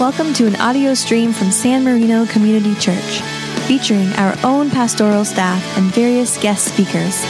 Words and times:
Welcome 0.00 0.32
to 0.32 0.46
an 0.46 0.56
audio 0.56 0.94
stream 0.94 1.30
from 1.30 1.50
San 1.50 1.84
Marino 1.84 2.24
Community 2.24 2.74
Church, 2.76 3.20
featuring 3.66 4.10
our 4.14 4.34
own 4.42 4.70
pastoral 4.70 5.26
staff 5.26 5.62
and 5.76 5.92
various 5.92 6.38
guest 6.42 6.72
speakers. 6.72 7.22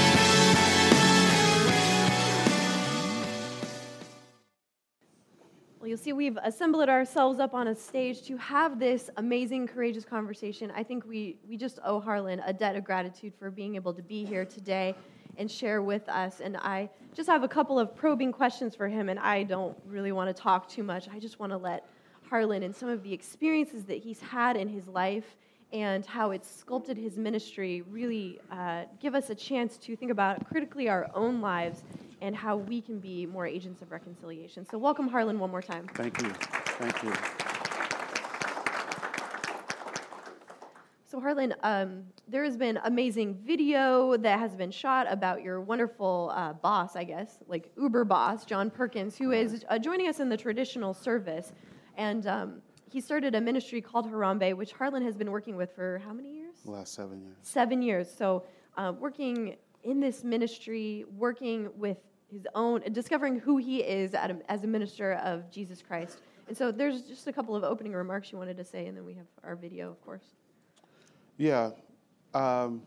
Well, 5.80 5.88
you'll 5.88 5.98
see 5.98 6.12
we've 6.12 6.38
assembled 6.44 6.88
ourselves 6.88 7.40
up 7.40 7.54
on 7.54 7.67
a 7.67 7.74
stage 7.74 8.22
to 8.28 8.37
have 8.37 8.78
this 8.78 9.10
amazing, 9.16 9.66
courageous 9.66 10.04
conversation. 10.04 10.71
I 10.76 10.84
think 10.84 11.04
we, 11.04 11.38
we 11.48 11.56
just 11.56 11.80
owe 11.84 11.98
Harlan 11.98 12.40
a 12.46 12.52
debt 12.52 12.76
of 12.76 12.84
gratitude 12.84 13.32
for 13.37 13.50
being 13.50 13.74
able 13.74 13.94
to 13.94 14.02
be 14.02 14.24
here 14.24 14.44
today 14.44 14.94
and 15.38 15.50
share 15.50 15.82
with 15.82 16.09
us. 16.09 16.38
And 16.38 16.56
I 16.56 16.88
just 17.14 17.28
have 17.28 17.42
a 17.42 17.48
couple 17.48 17.80
of 17.80 17.96
probing 17.96 18.30
questions 18.30 18.77
for 18.77 18.87
him, 18.87 19.09
and 19.09 19.18
I 19.18 19.42
don't 19.42 19.77
really 19.87 20.12
want 20.12 20.34
to 20.34 20.41
talk 20.41 20.68
too 20.68 20.84
much. 20.84 21.09
I 21.12 21.18
just 21.18 21.41
want 21.41 21.50
to 21.50 21.59
let 21.59 21.84
Harlan 22.30 22.62
and 22.62 22.74
some 22.74 22.88
of 22.88 23.02
the 23.02 23.12
experiences 23.12 23.84
that 23.84 23.98
he's 23.98 24.20
had 24.20 24.56
in 24.56 24.68
his 24.68 24.86
life 24.86 25.36
and 25.72 26.06
how 26.06 26.30
it's 26.30 26.48
sculpted 26.48 26.96
his 26.96 27.16
ministry 27.16 27.82
really 27.90 28.38
uh, 28.52 28.84
give 29.00 29.16
us 29.16 29.30
a 29.30 29.34
chance 29.34 29.76
to 29.78 29.96
think 29.96 30.12
about 30.12 30.48
critically 30.48 30.88
our 30.88 31.10
own 31.14 31.40
lives 31.40 31.82
and 32.20 32.36
how 32.36 32.56
we 32.56 32.80
can 32.80 33.00
be 33.00 33.26
more 33.26 33.46
agents 33.46 33.82
of 33.82 33.90
reconciliation. 33.90 34.64
So, 34.64 34.78
welcome, 34.78 35.08
Harlan, 35.08 35.40
one 35.40 35.50
more 35.50 35.62
time. 35.62 35.88
Thank 35.94 36.22
you. 36.22 36.28
Thank 36.30 37.02
you. 37.02 37.12
So, 41.04 41.18
Harlan, 41.18 41.54
um, 41.64 42.04
there 42.28 42.44
has 42.44 42.56
been 42.56 42.78
amazing 42.84 43.34
video 43.44 44.16
that 44.18 44.38
has 44.38 44.54
been 44.54 44.70
shot 44.70 45.06
about 45.10 45.42
your 45.42 45.60
wonderful 45.60 46.32
uh, 46.36 46.52
boss, 46.52 46.94
I 46.94 47.02
guess, 47.02 47.38
like 47.48 47.72
Uber 47.76 48.04
boss, 48.04 48.44
John 48.44 48.70
Perkins, 48.70 49.18
who 49.18 49.32
is 49.32 49.64
uh, 49.68 49.78
joining 49.80 50.08
us 50.08 50.20
in 50.20 50.28
the 50.28 50.36
traditional 50.36 50.94
service. 50.94 51.52
And 51.96 52.26
um, 52.26 52.62
he 52.90 53.01
started 53.01 53.34
a 53.34 53.40
ministry 53.40 53.80
called 53.80 54.10
Harambee, 54.10 54.56
which 54.56 54.73
Harlan 54.73 55.02
has 55.04 55.16
been 55.16 55.30
working 55.30 55.56
with 55.56 55.74
for 55.74 56.01
how 56.04 56.12
many 56.12 56.32
years? 56.32 56.56
The 56.65 56.73
last 56.73 56.95
seven 56.95 57.20
years. 57.20 57.37
Seven 57.42 57.82
years. 57.82 58.12
So, 58.12 58.45
uh, 58.76 58.92
working 58.98 59.56
in 59.84 60.00
this 60.00 60.24
ministry, 60.24 61.04
working 61.16 61.70
with 61.76 61.98
his 62.30 62.46
own, 62.54 62.82
discovering 62.92 63.38
who 63.38 63.56
he 63.56 63.78
is 63.78 64.15
a, 64.15 64.37
as 64.48 64.65
a 64.65 64.67
minister 64.67 65.15
of 65.15 65.50
Jesus 65.50 65.83
Christ. 65.83 66.19
And 66.48 66.56
so, 66.56 66.73
there's 66.73 67.03
just 67.03 67.27
a 67.27 67.33
couple 67.33 67.55
of 67.55 67.65
opening 67.65 67.93
remarks 67.93 68.33
you 68.33 68.39
wanted 68.39 68.56
to 68.56 68.65
say, 68.65 68.87
and 68.87 68.97
then 68.97 69.05
we 69.05 69.15
have 69.15 69.27
our 69.45 69.56
video, 69.56 69.91
of 69.91 70.00
course. 70.05 70.34
Yeah. 71.37 71.70
Um, 72.34 72.83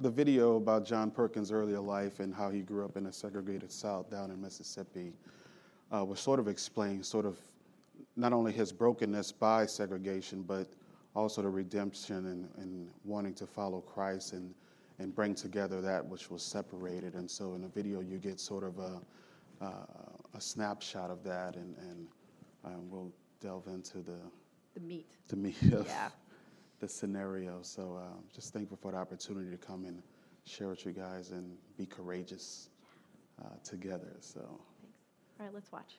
the 0.00 0.10
video 0.10 0.56
about 0.56 0.84
John 0.84 1.10
Perkins' 1.10 1.50
earlier 1.50 1.80
life 1.80 2.20
and 2.20 2.32
how 2.32 2.50
he 2.50 2.60
grew 2.60 2.84
up 2.84 2.96
in 2.96 3.06
a 3.06 3.12
segregated 3.12 3.72
South 3.72 4.08
down 4.10 4.30
in 4.30 4.40
Mississippi 4.40 5.12
uh, 5.92 6.04
was 6.04 6.20
sort 6.20 6.38
of 6.38 6.46
explained, 6.46 7.04
sort 7.04 7.26
of 7.26 7.36
not 8.18 8.32
only 8.32 8.52
his 8.52 8.72
brokenness 8.72 9.30
by 9.32 9.64
segregation, 9.64 10.42
but 10.42 10.66
also 11.14 11.40
the 11.40 11.48
redemption 11.48 12.26
and, 12.26 12.48
and 12.58 12.90
wanting 13.04 13.32
to 13.34 13.46
follow 13.46 13.80
Christ 13.80 14.32
and, 14.32 14.52
and 14.98 15.14
bring 15.14 15.34
together 15.34 15.80
that 15.80 16.04
which 16.04 16.30
was 16.30 16.42
separated. 16.42 17.14
And 17.14 17.30
so 17.30 17.54
in 17.54 17.62
the 17.62 17.68
video, 17.68 18.00
you 18.00 18.18
get 18.18 18.40
sort 18.40 18.64
of 18.64 18.78
a, 18.78 19.00
uh, 19.64 20.34
a 20.34 20.40
snapshot 20.40 21.10
of 21.10 21.22
that, 21.24 21.54
and, 21.54 21.76
and 21.78 22.06
um, 22.64 22.90
we'll 22.90 23.12
delve 23.40 23.68
into 23.68 23.98
the, 23.98 24.18
the 24.74 24.80
meat. 24.80 25.06
The 25.28 25.36
meat 25.36 25.62
of 25.72 25.86
yeah. 25.86 26.08
the 26.80 26.88
scenario. 26.88 27.60
So 27.62 28.00
uh, 28.00 28.20
just 28.34 28.52
thankful 28.52 28.78
for 28.82 28.92
the 28.92 28.98
opportunity 28.98 29.50
to 29.50 29.56
come 29.56 29.84
and 29.84 30.02
share 30.44 30.68
with 30.68 30.84
you 30.84 30.92
guys 30.92 31.30
and 31.30 31.56
be 31.76 31.86
courageous 31.86 32.70
uh, 33.40 33.48
together. 33.62 34.16
So. 34.20 34.40
Thanks. 34.40 34.98
All 35.38 35.46
right, 35.46 35.54
let's 35.54 35.70
watch. 35.70 35.98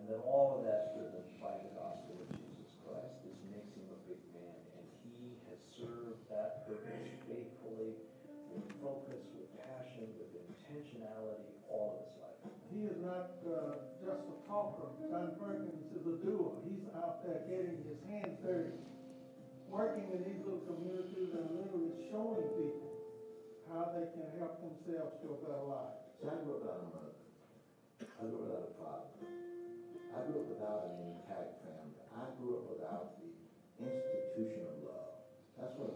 And 0.00 0.08
then 0.08 0.20
all 0.24 0.56
of 0.56 0.64
that's 0.64 0.96
driven 0.96 1.20
by 1.36 1.60
the 1.60 1.76
gospel 1.76 2.24
of 2.24 2.28
Jesus 2.32 2.72
Christ. 2.80 3.20
This 3.20 3.36
makes 3.52 3.68
him 3.76 3.84
a 3.92 4.00
big 4.08 4.22
man. 4.32 4.56
And 4.80 4.86
he 5.04 5.36
has 5.52 5.60
served 5.76 6.24
that 6.32 6.64
purpose 6.64 7.12
faithfully, 7.28 8.00
with 8.48 8.64
focus, 8.80 9.20
with 9.36 9.52
passion, 9.60 10.08
with 10.16 10.32
intentionality, 10.40 11.52
all 11.68 12.00
of 12.00 12.08
his 12.08 12.16
life. 12.16 12.40
He 12.72 12.88
is 12.88 12.96
not 13.04 13.44
uh, 13.44 13.92
just 14.00 14.24
a 14.24 14.36
talker. 14.48 14.88
John 15.04 15.36
Perkins 15.36 15.84
is 15.92 16.04
a 16.08 16.16
doer. 16.24 16.56
He's 16.64 16.88
out 16.96 17.20
there 17.20 17.44
getting 17.44 17.84
his 17.84 18.00
hands 18.08 18.40
dirty, 18.40 18.80
working 19.68 20.08
in 20.16 20.24
these 20.24 20.40
little 20.48 20.64
communities 20.64 21.28
and 21.36 21.44
literally 21.60 21.92
showing 22.08 22.48
people 22.56 22.88
how 23.68 23.92
they 23.92 24.08
can 24.16 24.26
help 24.40 24.64
themselves 24.64 25.20
to 25.20 25.26
a 25.28 25.36
better 25.44 25.66
life. 25.68 25.92
So 26.24 26.32
I 26.32 26.40
grew 26.40 26.56
up 26.56 26.64
without 26.64 26.80
a 26.80 26.88
mother. 26.88 27.14
I 28.00 28.22
grew 28.24 28.38
up 28.38 28.44
without 28.48 28.64
a 28.64 28.72
father. 28.80 29.49
I 30.10 30.18
grew 30.26 30.42
up 30.42 30.48
without 30.50 30.82
an 30.90 30.98
intact 30.98 31.62
family. 31.62 32.02
I 32.10 32.26
grew 32.34 32.58
up 32.58 32.66
without 32.66 33.14
the 33.14 33.30
institution 33.78 34.66
of 34.66 34.74
love. 34.82 35.14
That's 35.54 35.76
what 35.78 35.94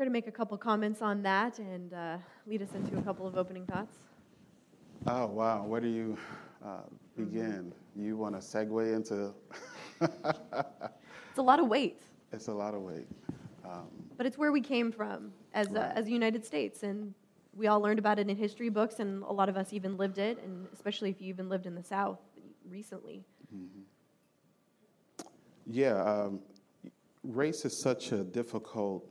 Care 0.00 0.06
to 0.06 0.10
make 0.10 0.28
a 0.28 0.32
couple 0.32 0.56
comments 0.56 1.02
on 1.02 1.20
that 1.24 1.58
and 1.58 1.92
uh, 1.92 2.16
lead 2.46 2.62
us 2.62 2.70
into 2.74 2.96
a 2.96 3.02
couple 3.02 3.26
of 3.26 3.36
opening 3.36 3.66
thoughts? 3.66 3.94
Oh, 5.06 5.26
wow. 5.26 5.62
Where 5.66 5.78
do 5.78 5.88
you 5.88 6.16
uh, 6.64 6.84
begin? 7.18 7.70
Mm-hmm. 7.70 8.06
You 8.06 8.16
want 8.16 8.34
to 8.34 8.40
segue 8.40 8.96
into. 8.96 9.34
it's 10.00 11.36
a 11.36 11.42
lot 11.42 11.60
of 11.60 11.68
weight. 11.68 12.00
It's 12.32 12.48
a 12.48 12.52
lot 12.54 12.72
of 12.72 12.80
weight. 12.80 13.08
Um, 13.62 13.88
but 14.16 14.24
it's 14.24 14.38
where 14.38 14.52
we 14.52 14.62
came 14.62 14.90
from 14.90 15.32
as, 15.52 15.68
right. 15.68 15.82
uh, 15.82 15.92
as 15.94 16.06
the 16.06 16.12
United 16.12 16.46
States. 16.46 16.82
And 16.82 17.12
we 17.54 17.66
all 17.66 17.82
learned 17.82 17.98
about 17.98 18.18
it 18.18 18.26
in 18.26 18.34
history 18.34 18.70
books, 18.70 19.00
and 19.00 19.22
a 19.24 19.32
lot 19.34 19.50
of 19.50 19.58
us 19.58 19.74
even 19.74 19.98
lived 19.98 20.16
it, 20.16 20.42
and 20.42 20.66
especially 20.72 21.10
if 21.10 21.20
you 21.20 21.28
even 21.28 21.50
lived 21.50 21.66
in 21.66 21.74
the 21.74 21.84
South 21.84 22.20
recently. 22.70 23.22
Mm-hmm. 23.54 23.82
Yeah, 25.66 26.02
um, 26.02 26.40
race 27.22 27.66
is 27.66 27.78
such 27.78 28.12
a 28.12 28.24
difficult 28.24 29.04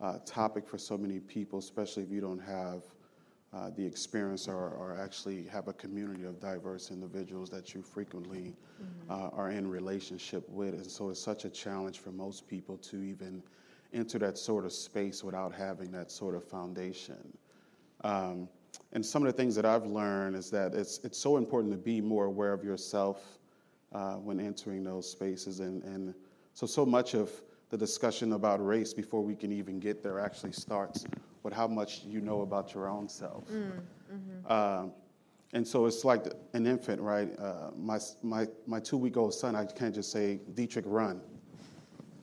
uh, 0.00 0.18
topic 0.24 0.66
for 0.66 0.78
so 0.78 0.96
many 0.96 1.18
people, 1.18 1.58
especially 1.58 2.02
if 2.02 2.10
you 2.10 2.20
don't 2.20 2.38
have 2.38 2.82
uh, 3.52 3.70
the 3.70 3.84
experience 3.84 4.46
or, 4.46 4.70
or, 4.70 4.94
actually 5.00 5.44
have 5.44 5.68
a 5.68 5.72
community 5.72 6.24
of 6.24 6.38
diverse 6.38 6.90
individuals 6.90 7.48
that 7.48 7.74
you 7.74 7.80
frequently 7.80 8.54
mm-hmm. 8.82 9.10
uh, 9.10 9.30
are 9.30 9.50
in 9.50 9.66
relationship 9.66 10.46
with. 10.50 10.74
And 10.74 10.86
so 10.86 11.08
it's 11.08 11.20
such 11.20 11.46
a 11.46 11.48
challenge 11.48 11.98
for 12.00 12.10
most 12.10 12.46
people 12.46 12.76
to 12.76 13.02
even 13.02 13.42
enter 13.94 14.18
that 14.18 14.36
sort 14.36 14.66
of 14.66 14.72
space 14.72 15.24
without 15.24 15.54
having 15.54 15.90
that 15.92 16.10
sort 16.10 16.34
of 16.34 16.44
foundation. 16.44 17.38
Um, 18.04 18.50
and 18.92 19.04
some 19.04 19.22
of 19.22 19.32
the 19.32 19.36
things 19.36 19.54
that 19.54 19.64
I've 19.64 19.86
learned 19.86 20.36
is 20.36 20.50
that 20.50 20.74
it's, 20.74 20.98
it's 21.02 21.18
so 21.18 21.38
important 21.38 21.72
to 21.72 21.78
be 21.78 22.02
more 22.02 22.26
aware 22.26 22.52
of 22.52 22.62
yourself 22.62 23.38
uh, 23.92 24.16
when 24.16 24.40
entering 24.40 24.84
those 24.84 25.10
spaces. 25.10 25.60
And, 25.60 25.82
and 25.84 26.14
so, 26.52 26.66
so 26.66 26.84
much 26.84 27.14
of 27.14 27.30
the 27.70 27.76
discussion 27.76 28.32
about 28.32 28.64
race 28.64 28.94
before 28.94 29.22
we 29.22 29.34
can 29.34 29.52
even 29.52 29.78
get 29.78 30.02
there 30.02 30.18
actually 30.18 30.52
starts 30.52 31.04
with 31.42 31.52
how 31.52 31.66
much 31.66 32.02
you 32.04 32.20
know 32.20 32.42
about 32.42 32.74
your 32.74 32.88
own 32.88 33.08
self. 33.08 33.48
Mm, 33.48 33.72
mm-hmm. 34.12 34.46
uh, 34.46 34.86
and 35.54 35.66
so 35.66 35.86
it's 35.86 36.04
like 36.04 36.26
an 36.52 36.66
infant, 36.66 37.00
right? 37.00 37.28
Uh, 37.38 37.70
my, 37.76 37.98
my, 38.22 38.46
my 38.66 38.80
two 38.80 38.96
week 38.98 39.16
old 39.16 39.32
son, 39.32 39.56
I 39.56 39.64
can't 39.64 39.94
just 39.94 40.12
say, 40.12 40.40
Dietrich, 40.54 40.84
run. 40.86 41.20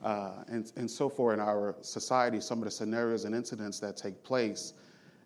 Uh, 0.03 0.43
and, 0.47 0.71
and 0.75 0.89
so 0.89 1.09
for 1.09 1.33
in 1.33 1.39
our 1.39 1.75
society, 1.81 2.39
some 2.39 2.59
of 2.59 2.65
the 2.65 2.71
scenarios 2.71 3.25
and 3.25 3.33
incidents 3.33 3.79
that 3.79 3.97
take 3.97 4.23
place, 4.23 4.73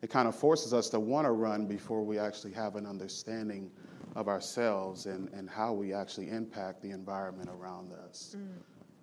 it 0.01 0.09
kind 0.09 0.29
of 0.29 0.35
forces 0.35 0.73
us 0.73 0.89
to 0.89 0.99
want 0.99 1.25
to 1.25 1.31
run 1.31 1.65
before 1.65 2.01
we 2.01 2.17
actually 2.17 2.53
have 2.53 2.77
an 2.77 2.85
understanding 2.85 3.69
of 4.15 4.29
ourselves 4.29 5.05
and, 5.05 5.27
and 5.33 5.49
how 5.49 5.73
we 5.73 5.93
actually 5.93 6.29
impact 6.29 6.81
the 6.81 6.91
environment 6.91 7.49
around 7.49 7.91
us. 7.91 8.37
Mm. 8.37 8.47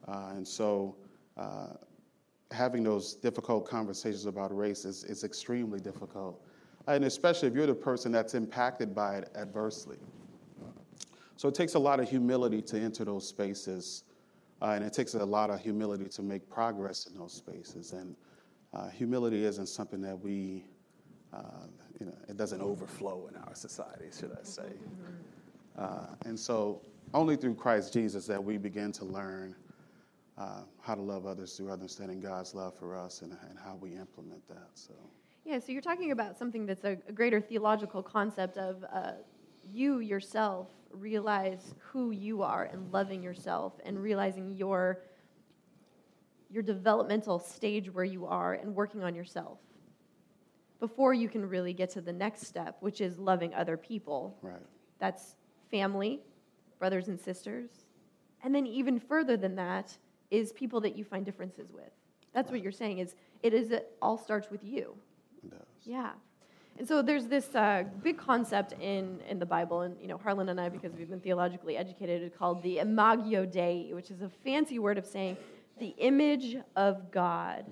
Uh, 0.08 0.36
and 0.36 0.48
so 0.48 0.96
uh, 1.36 1.68
having 2.50 2.82
those 2.82 3.14
difficult 3.14 3.68
conversations 3.68 4.26
about 4.26 4.56
race 4.56 4.84
is, 4.84 5.04
is 5.04 5.24
extremely 5.24 5.80
difficult, 5.80 6.42
and 6.86 7.04
especially 7.04 7.48
if 7.48 7.54
you're 7.54 7.66
the 7.66 7.74
person 7.74 8.12
that's 8.12 8.34
impacted 8.34 8.94
by 8.94 9.16
it 9.16 9.30
adversely. 9.36 9.98
So 11.36 11.48
it 11.48 11.54
takes 11.54 11.74
a 11.74 11.78
lot 11.78 12.00
of 12.00 12.08
humility 12.08 12.62
to 12.62 12.78
enter 12.80 13.04
those 13.04 13.28
spaces 13.28 14.04
uh, 14.62 14.66
and 14.70 14.84
it 14.84 14.92
takes 14.92 15.14
a 15.14 15.24
lot 15.24 15.50
of 15.50 15.60
humility 15.60 16.06
to 16.06 16.22
make 16.22 16.48
progress 16.48 17.06
in 17.06 17.18
those 17.18 17.32
spaces. 17.32 17.92
And 17.92 18.16
uh, 18.72 18.88
humility 18.88 19.44
isn't 19.44 19.66
something 19.66 20.00
that 20.02 20.18
we, 20.18 20.64
uh, 21.32 21.66
you 22.00 22.06
know, 22.06 22.14
it 22.28 22.36
doesn't 22.36 22.62
overflow 22.62 23.28
in 23.28 23.36
our 23.36 23.54
society, 23.54 24.06
should 24.18 24.32
I 24.32 24.42
say. 24.42 24.72
Uh, 25.78 26.06
and 26.24 26.38
so, 26.38 26.80
only 27.14 27.36
through 27.36 27.54
Christ 27.54 27.92
Jesus 27.92 28.26
that 28.26 28.42
we 28.42 28.56
begin 28.56 28.92
to 28.92 29.04
learn 29.04 29.54
uh, 30.38 30.62
how 30.80 30.94
to 30.94 31.02
love 31.02 31.26
others 31.26 31.56
through 31.56 31.70
understanding 31.70 32.20
God's 32.20 32.54
love 32.54 32.74
for 32.78 32.96
us 32.96 33.22
and, 33.22 33.36
and 33.48 33.58
how 33.58 33.76
we 33.80 33.96
implement 33.96 34.46
that. 34.48 34.68
So. 34.74 34.94
Yeah, 35.44 35.58
so 35.58 35.72
you're 35.72 35.80
talking 35.80 36.10
about 36.10 36.36
something 36.36 36.66
that's 36.66 36.84
a, 36.84 36.98
a 37.08 37.12
greater 37.12 37.40
theological 37.40 38.02
concept 38.02 38.58
of 38.58 38.84
uh, 38.92 39.12
you 39.72 40.00
yourself 40.00 40.68
realize 40.90 41.74
who 41.78 42.10
you 42.10 42.42
are 42.42 42.64
and 42.64 42.92
loving 42.92 43.22
yourself 43.22 43.74
and 43.84 44.00
realizing 44.00 44.50
your 44.50 45.02
your 46.48 46.62
developmental 46.62 47.38
stage 47.38 47.92
where 47.92 48.04
you 48.04 48.24
are 48.24 48.54
and 48.54 48.74
working 48.74 49.02
on 49.02 49.14
yourself 49.14 49.58
before 50.78 51.12
you 51.12 51.28
can 51.28 51.44
really 51.44 51.72
get 51.72 51.90
to 51.90 52.00
the 52.00 52.12
next 52.12 52.46
step 52.46 52.76
which 52.80 53.00
is 53.00 53.18
loving 53.18 53.52
other 53.54 53.76
people 53.76 54.38
right 54.42 54.62
that's 54.98 55.34
family 55.70 56.20
brothers 56.78 57.08
and 57.08 57.20
sisters 57.20 57.70
and 58.44 58.54
then 58.54 58.66
even 58.66 58.98
further 58.98 59.36
than 59.36 59.56
that 59.56 59.96
is 60.30 60.52
people 60.52 60.80
that 60.80 60.96
you 60.96 61.04
find 61.04 61.24
differences 61.24 61.72
with. 61.72 61.90
That's 62.32 62.50
what 62.50 62.60
you're 62.60 62.72
saying 62.72 62.98
is 62.98 63.14
it 63.42 63.54
is 63.54 63.70
it 63.70 63.96
all 64.02 64.18
starts 64.18 64.50
with 64.50 64.62
you. 64.64 64.94
It 65.42 65.50
does. 65.50 65.66
Yeah. 65.84 66.10
And 66.78 66.86
so 66.86 67.00
there's 67.00 67.26
this 67.26 67.54
uh, 67.54 67.84
big 68.02 68.18
concept 68.18 68.74
in, 68.80 69.20
in 69.28 69.38
the 69.38 69.46
Bible, 69.46 69.80
and 69.80 69.96
you 70.00 70.08
know 70.08 70.18
Harlan 70.18 70.50
and 70.50 70.60
I, 70.60 70.68
because 70.68 70.92
we've 70.92 71.08
been 71.08 71.20
theologically 71.20 71.76
educated, 71.76 72.36
called 72.38 72.62
the 72.62 72.80
Imago 72.80 73.46
Dei, 73.46 73.90
which 73.92 74.10
is 74.10 74.20
a 74.20 74.28
fancy 74.44 74.78
word 74.78 74.98
of 74.98 75.06
saying 75.06 75.38
the 75.78 75.94
image 75.98 76.56
of 76.74 77.10
God. 77.10 77.64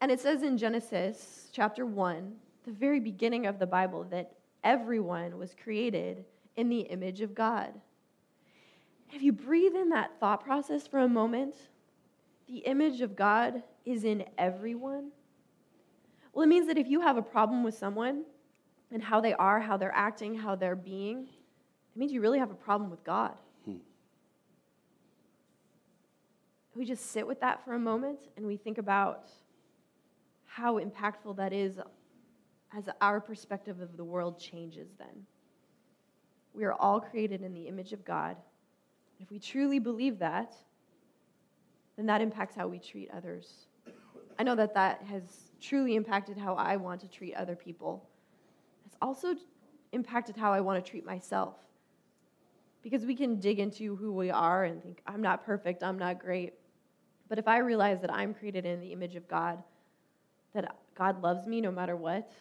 And 0.00 0.10
it 0.10 0.18
says 0.18 0.42
in 0.42 0.58
Genesis 0.58 1.48
chapter 1.52 1.86
1, 1.86 2.32
the 2.64 2.72
very 2.72 2.98
beginning 2.98 3.46
of 3.46 3.60
the 3.60 3.66
Bible, 3.66 4.04
that 4.10 4.32
everyone 4.64 5.38
was 5.38 5.54
created 5.62 6.24
in 6.56 6.68
the 6.68 6.80
image 6.80 7.20
of 7.20 7.34
God. 7.34 7.72
If 9.12 9.22
you 9.22 9.32
breathe 9.32 9.74
in 9.74 9.90
that 9.90 10.18
thought 10.18 10.42
process 10.42 10.86
for 10.86 10.98
a 11.00 11.08
moment, 11.08 11.54
the 12.52 12.58
image 12.58 13.00
of 13.00 13.16
God 13.16 13.62
is 13.84 14.04
in 14.04 14.24
everyone. 14.36 15.10
Well, 16.32 16.44
it 16.44 16.48
means 16.48 16.66
that 16.68 16.78
if 16.78 16.86
you 16.86 17.00
have 17.00 17.16
a 17.16 17.22
problem 17.22 17.64
with 17.64 17.76
someone, 17.76 18.24
and 18.92 19.02
how 19.02 19.20
they 19.20 19.32
are, 19.32 19.58
how 19.58 19.76
they're 19.76 19.94
acting, 19.94 20.34
how 20.34 20.54
they're 20.54 20.76
being, 20.76 21.22
it 21.22 21.98
means 21.98 22.12
you 22.12 22.20
really 22.20 22.38
have 22.38 22.50
a 22.50 22.54
problem 22.54 22.90
with 22.90 23.02
God. 23.02 23.32
Hmm. 23.64 23.76
We 26.74 26.84
just 26.84 27.10
sit 27.10 27.26
with 27.26 27.40
that 27.40 27.64
for 27.64 27.74
a 27.74 27.78
moment 27.78 28.18
and 28.36 28.46
we 28.46 28.56
think 28.56 28.78
about 28.78 29.30
how 30.44 30.78
impactful 30.78 31.36
that 31.38 31.54
is 31.54 31.78
as 32.76 32.84
our 33.00 33.20
perspective 33.20 33.80
of 33.80 33.96
the 33.96 34.04
world 34.04 34.38
changes 34.38 34.88
then. 34.98 35.26
We 36.52 36.64
are 36.64 36.74
all 36.74 37.00
created 37.00 37.40
in 37.40 37.54
the 37.54 37.68
image 37.68 37.94
of 37.94 38.04
God. 38.04 38.36
If 39.18 39.30
we 39.30 39.38
truly 39.38 39.78
believe 39.78 40.18
that, 40.18 40.54
then 42.02 42.06
that 42.08 42.20
impacts 42.20 42.56
how 42.56 42.66
we 42.66 42.80
treat 42.80 43.08
others. 43.12 43.66
I 44.36 44.42
know 44.42 44.56
that 44.56 44.74
that 44.74 45.02
has 45.04 45.22
truly 45.60 45.94
impacted 45.94 46.36
how 46.36 46.54
I 46.54 46.74
want 46.74 47.00
to 47.02 47.08
treat 47.08 47.34
other 47.34 47.54
people 47.54 48.08
It's 48.84 48.96
also 49.00 49.36
impacted 49.92 50.36
how 50.36 50.52
I 50.52 50.60
want 50.60 50.84
to 50.84 50.90
treat 50.90 51.06
myself. 51.06 51.54
Because 52.82 53.06
we 53.06 53.14
can 53.14 53.38
dig 53.38 53.60
into 53.60 53.94
who 53.94 54.12
we 54.12 54.30
are 54.30 54.64
and 54.64 54.82
think, 54.82 55.00
I'm 55.06 55.22
not 55.22 55.46
perfect, 55.46 55.84
I'm 55.84 55.98
not 55.98 56.18
great. 56.18 56.54
But 57.28 57.38
if 57.38 57.46
I 57.46 57.58
realize 57.58 58.00
that 58.00 58.12
I'm 58.12 58.34
created 58.34 58.66
in 58.66 58.80
the 58.80 58.92
image 58.92 59.14
of 59.14 59.28
God, 59.28 59.62
that 60.54 60.74
God 60.96 61.22
loves 61.22 61.46
me 61.46 61.60
no 61.60 61.70
matter 61.70 61.94
what, 61.94 62.32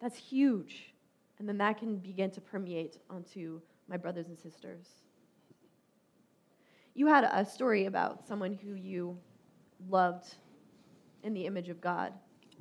that's 0.00 0.16
huge. 0.16 0.94
And 1.40 1.48
then 1.48 1.58
that 1.58 1.78
can 1.78 1.96
begin 1.96 2.30
to 2.30 2.40
permeate 2.40 2.98
onto 3.10 3.60
my 3.88 3.96
brothers 3.96 4.28
and 4.28 4.38
sisters. 4.38 4.86
You 6.96 7.06
had 7.06 7.24
a 7.24 7.44
story 7.44 7.84
about 7.84 8.26
someone 8.26 8.54
who 8.54 8.72
you 8.72 9.18
loved 9.90 10.34
in 11.24 11.34
the 11.34 11.44
image 11.44 11.68
of 11.68 11.78
God. 11.78 12.14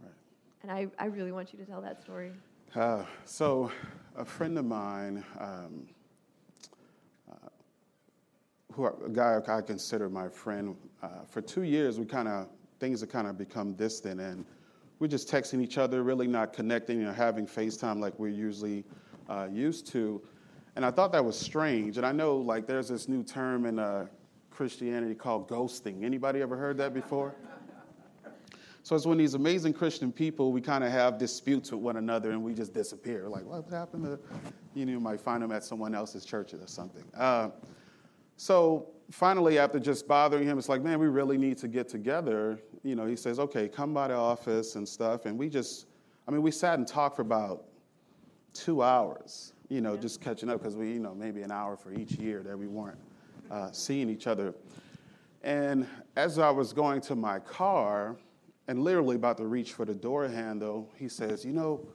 Right. 0.04 0.12
And 0.62 0.70
I, 0.70 0.88
I 1.00 1.06
really 1.06 1.32
want 1.32 1.54
you 1.54 1.60
to 1.60 1.64
tell 1.64 1.82
that 1.82 2.02
story. 2.02 2.34
Uh, 2.76 3.06
so, 3.24 3.72
a 4.18 4.26
friend 4.26 4.58
of 4.58 4.66
mine, 4.66 5.24
um, 5.40 5.88
uh, 7.32 7.48
who 8.74 8.86
a 8.88 9.10
guy 9.10 9.40
I 9.48 9.62
consider 9.62 10.10
my 10.10 10.28
friend, 10.28 10.76
uh, 11.02 11.24
for 11.30 11.40
two 11.40 11.64
years 11.64 11.98
we 11.98 12.06
kind 12.06 12.28
of 12.28 12.50
things 12.82 13.00
have 13.00 13.10
kind 13.10 13.28
of 13.28 13.38
become 13.38 13.72
distant, 13.76 14.20
and 14.20 14.46
we're 15.00 15.08
just 15.08 15.32
texting 15.32 15.62
each 15.62 15.78
other, 15.78 16.04
really 16.04 16.28
not 16.28 16.52
connecting 16.52 17.02
or 17.06 17.14
having 17.14 17.48
FaceTime 17.48 18.02
like 18.02 18.20
we're 18.20 18.28
usually 18.28 18.84
uh, 19.30 19.48
used 19.50 19.88
to. 19.94 20.22
And 20.76 20.86
I 20.86 20.92
thought 20.92 21.14
that 21.14 21.24
was 21.24 21.40
strange. 21.40 21.96
And 21.96 22.06
I 22.06 22.12
know 22.12 22.36
like 22.36 22.68
there's 22.68 22.90
this 22.90 23.08
new 23.08 23.24
term 23.24 23.66
in 23.66 23.80
uh, 23.80 24.08
Christianity 24.56 25.16
called 25.16 25.50
ghosting. 25.50 26.04
Anybody 26.04 26.42
ever 26.42 26.56
heard 26.56 26.78
that 26.78 26.94
before? 26.94 27.36
So 28.84 28.96
it's 28.96 29.06
when 29.06 29.18
these 29.18 29.34
amazing 29.34 29.74
Christian 29.74 30.12
people, 30.12 30.52
we 30.52 30.62
kind 30.62 30.84
of 30.84 30.92
have 30.92 31.18
disputes 31.18 31.72
with 31.72 31.82
one 31.82 31.98
another 31.98 32.32
and 32.32 32.44
we 32.44 32.54
just 32.54 32.72
disappear. 32.72 33.28
Like, 33.28 33.44
what 33.44 33.68
happened 33.70 34.06
to, 34.06 34.20
you 34.76 34.86
know, 34.86 34.92
you 34.92 35.00
might 35.00 35.20
find 35.20 35.42
them 35.42 35.52
at 35.52 35.64
someone 35.64 35.96
else's 35.96 36.24
church 36.24 36.54
or 36.54 36.60
something. 36.68 37.04
Uh, 37.18 37.50
so 38.38 38.88
finally, 39.10 39.58
after 39.58 39.80
just 39.80 40.08
bothering 40.08 40.46
him, 40.46 40.58
it's 40.58 40.70
like, 40.70 40.84
man, 40.84 41.00
we 41.00 41.08
really 41.08 41.38
need 41.38 41.58
to 41.58 41.68
get 41.68 41.90
together. 41.90 42.60
You 42.84 42.96
know, 42.96 43.08
he 43.08 43.16
says, 43.16 43.40
okay, 43.40 43.68
come 43.68 43.94
by 43.94 44.10
the 44.10 44.14
office 44.14 44.76
and 44.76 44.88
stuff. 44.88 45.26
And 45.26 45.38
we 45.38 45.50
just, 45.50 45.88
I 46.28 46.32
mean, 46.32 46.44
we 46.44 46.52
sat 46.52 46.78
and 46.78 46.88
talked 46.88 47.16
for 47.16 47.24
about 47.24 47.66
two 48.54 48.84
hours, 48.84 49.54
you 49.68 49.82
know, 49.82 49.96
yeah. 49.96 50.00
just 50.00 50.22
catching 50.22 50.50
up 50.50 50.60
because 50.60 50.76
we, 50.76 50.94
you 50.94 51.00
know, 51.00 51.16
maybe 51.16 51.42
an 51.42 51.52
hour 51.52 51.76
for 51.76 51.92
each 51.92 52.12
year 52.14 52.44
that 52.44 52.58
we 52.58 52.68
weren't 52.68 53.00
uh, 53.52 53.72
seeing 53.72 54.10
each 54.10 54.28
other. 54.28 54.54
And 55.44 55.88
as 56.16 56.40
I 56.40 56.50
was 56.50 56.74
going 56.74 57.02
to 57.02 57.16
my 57.16 57.40
car, 57.40 58.18
and 58.68 58.84
literally 58.84 59.16
about 59.16 59.38
to 59.38 59.46
reach 59.46 59.74
for 59.74 59.86
the 59.86 59.94
door 59.94 60.28
handle, 60.28 60.92
he 60.96 61.08
says, 61.08 61.46
You 61.46 61.54
know, 61.54 61.88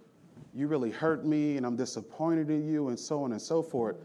you 0.54 0.66
really 0.66 0.90
hurt 0.90 1.24
me 1.26 1.56
and 1.56 1.66
I'm 1.66 1.76
disappointed 1.76 2.50
in 2.50 2.70
you, 2.70 2.88
and 2.88 2.98
so 2.98 3.24
on 3.24 3.32
and 3.32 3.42
so 3.42 3.62
forth. 3.62 3.96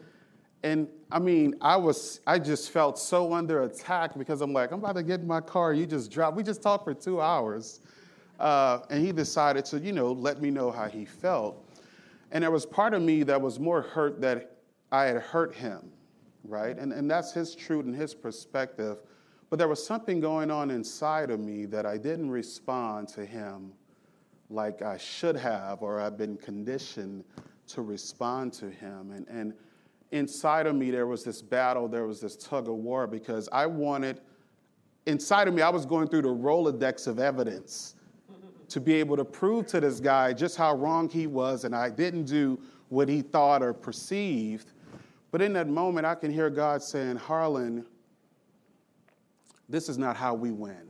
And 0.64 0.88
I 1.12 1.20
mean, 1.20 1.56
I 1.62 1.76
was, 1.76 2.22
I 2.26 2.40
just 2.40 2.72
felt 2.72 2.98
so 2.98 3.34
under 3.34 3.64
attack 3.64 4.18
because 4.18 4.42
I'm 4.42 4.52
like, 4.52 4.72
I'm 4.72 4.80
about 4.80 4.96
to 4.96 5.04
get 5.04 5.20
in 5.20 5.28
my 5.28 5.42
car. 5.42 5.74
You 5.74 5.86
just 5.86 6.12
dropped. 6.12 6.36
We 6.36 6.42
just 6.42 6.64
talked 6.64 6.86
for 6.86 6.94
two 6.96 7.22
hours. 7.22 7.82
Uh, 8.40 8.80
and 8.90 9.06
he 9.06 9.12
decided 9.12 9.64
to, 9.66 9.80
you 9.80 9.92
know, 9.92 10.12
let 10.12 10.42
me 10.42 10.50
know 10.50 10.72
how 10.72 10.88
he 10.88 11.06
felt. 11.06 11.64
And 12.32 12.44
there 12.44 12.52
was 12.52 12.66
part 12.66 12.94
of 12.94 13.02
me 13.02 13.24
that 13.24 13.40
was 13.40 13.60
more 13.60 13.82
hurt 13.82 14.20
that 14.22 14.58
I 14.92 15.06
had 15.06 15.18
hurt 15.18 15.54
him, 15.54 15.92
right? 16.48 16.78
And, 16.78 16.92
and 16.94 17.10
that's 17.10 17.32
his 17.32 17.56
truth 17.56 17.86
and 17.86 17.96
his 17.96 18.14
perspective. 18.14 18.98
But 19.50 19.60
there 19.60 19.68
was 19.68 19.86
something 19.86 20.20
going 20.20 20.52
on 20.52 20.72
inside 20.72 21.32
of 21.32 21.40
me 21.40 21.66
that 21.68 21.86
I 21.86 21.98
didn't 21.98 22.30
respond 22.30 23.08
to 23.10 23.26
him 23.26 23.72
like 24.50 24.82
I 24.82 24.98
should 24.98 25.36
have, 25.36 25.82
or 25.82 26.00
I've 26.00 26.18
been 26.18 26.38
conditioned 26.38 27.24
to 27.68 27.82
respond 27.82 28.54
to 28.54 28.70
him. 28.70 29.12
And, 29.12 29.28
and 29.28 29.54
inside 30.12 30.68
of 30.68 30.76
me, 30.76 30.92
there 30.92 31.08
was 31.08 31.24
this 31.24 31.42
battle, 31.42 31.88
there 31.88 32.06
was 32.06 32.22
this 32.22 32.36
tug 32.36 32.68
of 32.68 32.76
war 32.76 33.08
because 33.08 33.50
I 33.52 33.66
wanted, 33.66 34.22
inside 35.06 35.48
of 35.48 35.54
me, 35.54 35.62
I 35.62 35.70
was 35.70 35.86
going 35.86 36.08
through 36.08 36.24
the 36.24 36.30
Rolodex 36.30 37.08
of 37.08 37.20
evidence 37.20 37.96
to 38.70 38.80
be 38.80 38.94
able 38.96 39.18
to 39.18 39.26
prove 39.26 39.68
to 39.68 39.80
this 39.80 40.00
guy 40.00 40.34
just 40.34 40.58
how 40.58 40.76
wrong 40.76 41.10
he 41.10 41.28
was, 41.28 41.66
and 41.66 41.76
I 41.76 41.90
didn't 41.90 42.26
do 42.26 42.60
what 42.90 43.08
he 43.10 43.22
thought 43.22 43.62
or 43.62 43.74
perceived. 43.74 44.72
But 45.36 45.42
in 45.42 45.52
that 45.52 45.68
moment, 45.68 46.06
I 46.06 46.16
can 46.16 46.32
hear 46.32 46.50
God 46.50 46.82
saying, 46.82 47.18
Harlan, 47.18 47.86
this 49.68 49.90
is 49.90 49.98
not 49.98 50.16
how 50.16 50.34
we 50.34 50.52
win. 50.52 50.88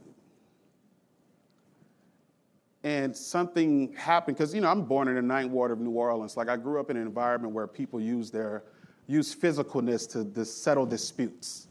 And 2.83 3.17
something 3.17 3.91
happened 3.93 4.37
because 4.37 4.53
you 4.53 4.61
know 4.61 4.69
I'm 4.69 4.83
born 4.83 5.07
in 5.07 5.15
the 5.15 5.21
ninth 5.23 5.49
ward 5.49 5.71
of 5.71 5.79
New 5.79 5.89
Orleans. 5.89 6.37
Like 6.37 6.47
I 6.47 6.57
grew 6.57 6.79
up 6.79 6.91
in 6.91 6.97
an 6.97 7.01
environment 7.01 7.55
where 7.55 7.65
people 7.65 7.99
use 7.99 8.29
their 8.29 8.61
use 9.07 9.33
physicalness 9.33 10.07
to, 10.11 10.45
settle 10.45 10.85
disputes, 10.85 11.67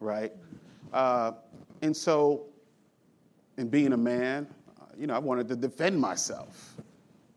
right? 0.00 0.32
Uh, 0.92 1.30
and 1.82 1.96
so, 1.96 2.46
in 3.58 3.68
being 3.68 3.92
a 3.92 3.96
man, 3.96 4.48
you 4.98 5.06
know, 5.06 5.14
I 5.14 5.20
wanted 5.20 5.46
to 5.46 5.54
defend 5.54 6.00
myself 6.00 6.77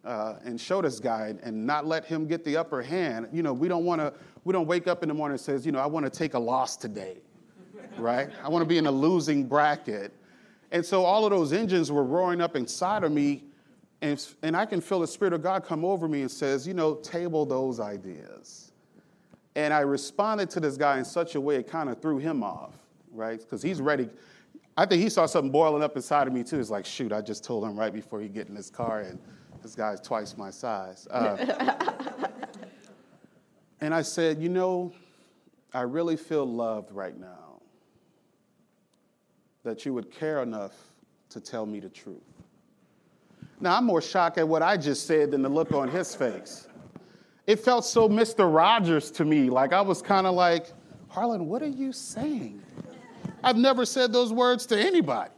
uh, 0.03 0.35
and 0.43 0.59
show 0.59 0.81
this 0.81 0.99
guy 0.99 1.35
and 1.43 1.65
not 1.65 1.85
let 1.85 2.05
him 2.05 2.27
get 2.27 2.43
the 2.43 2.57
upper 2.57 2.81
hand. 2.81 3.27
You 3.31 3.43
know, 3.43 3.53
we 3.53 3.67
don't 3.67 3.85
want 3.85 4.01
to. 4.01 4.13
We 4.43 4.53
don't 4.53 4.65
wake 4.65 4.87
up 4.87 5.03
in 5.03 5.09
the 5.09 5.13
morning 5.13 5.33
and 5.33 5.41
says, 5.41 5.65
you 5.65 5.71
know, 5.71 5.79
I 5.79 5.85
want 5.85 6.03
to 6.05 6.09
take 6.09 6.33
a 6.33 6.39
loss 6.39 6.75
today 6.75 7.17
right? 7.97 8.29
I 8.43 8.49
want 8.49 8.63
to 8.63 8.67
be 8.67 8.77
in 8.77 8.85
a 8.85 8.91
losing 8.91 9.45
bracket. 9.45 10.13
And 10.71 10.85
so 10.85 11.03
all 11.03 11.25
of 11.25 11.31
those 11.31 11.53
engines 11.53 11.91
were 11.91 12.03
roaring 12.03 12.41
up 12.41 12.55
inside 12.55 13.03
of 13.03 13.11
me, 13.11 13.43
and, 14.01 14.25
and 14.41 14.55
I 14.55 14.65
can 14.65 14.81
feel 14.81 15.01
the 15.01 15.07
Spirit 15.07 15.33
of 15.33 15.43
God 15.43 15.65
come 15.65 15.83
over 15.83 16.07
me 16.07 16.21
and 16.21 16.31
says, 16.31 16.65
you 16.65 16.73
know, 16.73 16.95
table 16.95 17.45
those 17.45 17.79
ideas. 17.79 18.71
And 19.55 19.73
I 19.73 19.81
responded 19.81 20.49
to 20.51 20.59
this 20.59 20.77
guy 20.77 20.97
in 20.97 21.05
such 21.05 21.35
a 21.35 21.41
way 21.41 21.57
it 21.57 21.67
kind 21.67 21.89
of 21.89 22.01
threw 22.01 22.17
him 22.17 22.41
off, 22.41 22.73
right? 23.11 23.39
Because 23.39 23.61
he's 23.61 23.81
ready. 23.81 24.09
I 24.77 24.85
think 24.85 25.01
he 25.01 25.09
saw 25.09 25.25
something 25.25 25.51
boiling 25.51 25.83
up 25.83 25.97
inside 25.97 26.27
of 26.27 26.33
me 26.33 26.43
too. 26.43 26.59
It's 26.59 26.69
like, 26.69 26.85
shoot, 26.85 27.11
I 27.11 27.19
just 27.19 27.43
told 27.43 27.65
him 27.65 27.77
right 27.77 27.93
before 27.93 28.21
he 28.21 28.29
get 28.29 28.47
in 28.47 28.55
his 28.55 28.69
car, 28.69 29.01
and 29.01 29.19
this 29.61 29.75
guy's 29.75 30.01
twice 30.01 30.37
my 30.37 30.49
size. 30.49 31.07
Uh, 31.11 31.37
and 33.83 33.95
I 33.95 34.03
said, 34.03 34.39
you 34.39 34.49
know, 34.49 34.93
I 35.73 35.81
really 35.81 36.15
feel 36.15 36.45
loved 36.45 36.91
right 36.91 37.19
now 37.19 37.61
that 39.63 39.85
you 39.85 39.93
would 39.93 40.11
care 40.11 40.43
enough 40.43 40.73
to 41.29 41.39
tell 41.39 41.65
me 41.65 41.79
the 41.79 41.89
truth. 41.89 42.21
Now, 43.59 43.77
I'm 43.77 43.85
more 43.85 44.01
shocked 44.01 44.37
at 44.37 44.47
what 44.47 44.61
I 44.61 44.77
just 44.77 45.07
said 45.07 45.31
than 45.31 45.41
the 45.41 45.49
look 45.49 45.71
on 45.71 45.87
his 45.87 46.15
face. 46.15 46.67
It 47.47 47.59
felt 47.59 47.85
so 47.85 48.07
Mr. 48.07 48.53
Rogers 48.53 49.11
to 49.11 49.25
me. 49.25 49.49
Like 49.49 49.73
I 49.73 49.81
was 49.81 50.01
kind 50.01 50.27
of 50.27 50.35
like, 50.35 50.71
Harlan, 51.09 51.47
what 51.47 51.61
are 51.61 51.67
you 51.67 51.91
saying? 51.91 52.61
I've 53.43 53.57
never 53.57 53.85
said 53.85 54.13
those 54.13 54.31
words 54.31 54.65
to 54.67 54.79
anybody. 54.79 55.31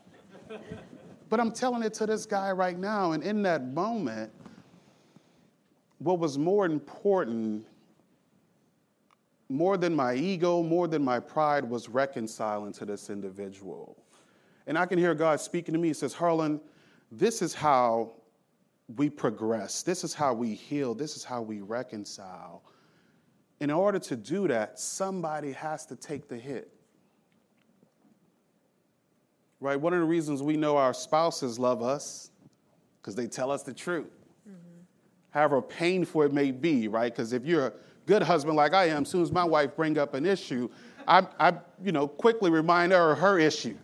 But 1.34 1.40
I'm 1.40 1.52
telling 1.52 1.82
it 1.82 1.96
to 1.96 2.06
this 2.06 2.28
guy 2.28 2.52
right 2.52 2.78
now. 2.78 3.14
And 3.14 3.24
in 3.24 3.42
that 3.42 3.66
moment, 3.66 4.32
what 5.98 6.20
was 6.20 6.38
more 6.38 6.68
important, 6.68 7.66
more 9.50 9.76
than 9.76 9.96
my 9.96 10.14
ego, 10.14 10.62
more 10.62 10.88
than 10.88 11.04
my 11.04 11.20
pride, 11.20 11.68
was 11.68 11.90
reconciling 11.90 12.72
to 12.74 12.86
this 12.86 13.10
individual. 13.10 13.98
And 14.68 14.78
I 14.78 14.86
can 14.86 15.00
hear 15.00 15.16
God 15.16 15.42
speaking 15.42 15.74
to 15.74 15.80
me. 15.80 15.88
He 15.88 15.96
says, 15.96 16.14
Harlan, 16.14 16.62
this 17.12 17.42
is 17.42 17.56
how 17.56 18.12
we 18.96 19.10
progress. 19.10 19.82
This 19.82 20.04
is 20.04 20.14
how 20.14 20.36
we 20.36 20.54
heal. 20.54 20.94
This 20.94 21.16
is 21.18 21.24
how 21.24 21.42
we 21.42 21.62
reconcile. 21.62 22.62
In 23.60 23.72
order 23.72 23.98
to 23.98 24.16
do 24.16 24.48
that, 24.50 24.78
somebody 24.78 25.52
has 25.54 25.84
to 25.88 25.96
take 25.96 26.28
the 26.28 26.38
hit. 26.38 26.70
Right? 29.64 29.80
One 29.80 29.94
of 29.94 30.00
the 30.00 30.06
reasons 30.06 30.44
we 30.44 30.58
know 30.58 30.78
our 30.78 30.94
spouses 30.94 31.58
love 31.58 31.82
us 31.82 32.32
because 33.02 33.16
they 33.16 33.28
tell 33.28 33.50
us 33.50 33.64
the 33.64 33.74
truth. 33.74 34.12
Mm-hmm. 34.48 34.82
However 35.32 35.62
painful 35.62 36.24
it 36.24 36.34
may 36.34 36.52
be, 36.52 36.88
right? 36.88 37.12
Because 37.12 37.34
if 37.34 37.46
you're 37.46 37.68
a 37.68 37.74
good 38.06 38.22
husband 38.22 38.56
like 38.56 38.74
I 38.74 38.90
am, 38.90 39.04
as 39.04 39.10
soon 39.10 39.22
as 39.22 39.32
my 39.32 39.44
wife 39.44 39.76
bring 39.76 39.98
up 39.98 40.14
an 40.14 40.26
issue, 40.26 40.70
I, 41.08 41.26
I 41.40 41.54
you 41.84 41.92
know, 41.92 42.08
quickly 42.08 42.52
remind 42.52 42.92
her 42.92 43.14
of 43.14 43.20
her 43.20 43.40
issue 43.40 43.78